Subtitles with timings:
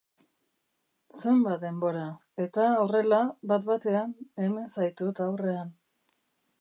[1.23, 2.07] Zenbat denbora...
[2.45, 3.19] eta, horrela,
[3.53, 5.75] bat-batean hemen zaitut aurrean.